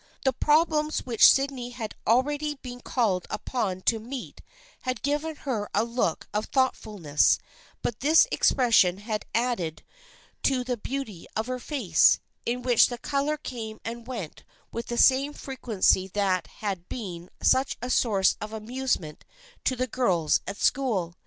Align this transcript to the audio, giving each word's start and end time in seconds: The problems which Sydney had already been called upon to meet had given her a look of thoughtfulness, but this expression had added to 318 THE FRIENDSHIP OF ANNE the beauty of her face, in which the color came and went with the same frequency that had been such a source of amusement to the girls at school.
The 0.23 0.33
problems 0.33 1.05
which 1.05 1.29
Sydney 1.29 1.69
had 1.69 1.93
already 2.07 2.55
been 2.55 2.81
called 2.81 3.27
upon 3.29 3.81
to 3.81 3.99
meet 3.99 4.41
had 4.81 5.03
given 5.03 5.35
her 5.35 5.69
a 5.75 5.83
look 5.83 6.27
of 6.33 6.45
thoughtfulness, 6.47 7.37
but 7.83 7.99
this 7.99 8.25
expression 8.31 8.97
had 8.97 9.25
added 9.35 9.83
to 10.41 10.63
318 10.63 10.63
THE 10.63 10.65
FRIENDSHIP 10.65 10.69
OF 10.71 10.71
ANNE 10.71 10.71
the 10.71 10.89
beauty 10.89 11.27
of 11.35 11.45
her 11.45 11.59
face, 11.59 12.19
in 12.47 12.61
which 12.63 12.87
the 12.87 12.97
color 12.97 13.37
came 13.37 13.79
and 13.85 14.07
went 14.07 14.43
with 14.71 14.87
the 14.87 14.97
same 14.97 15.33
frequency 15.33 16.07
that 16.07 16.47
had 16.47 16.89
been 16.89 17.29
such 17.43 17.77
a 17.79 17.91
source 17.91 18.37
of 18.41 18.51
amusement 18.51 19.23
to 19.65 19.75
the 19.75 19.85
girls 19.85 20.41
at 20.47 20.57
school. 20.57 21.13